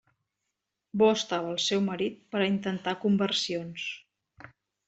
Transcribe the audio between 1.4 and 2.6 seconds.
el seu marit per a